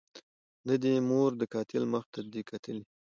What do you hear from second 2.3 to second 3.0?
دي کتلي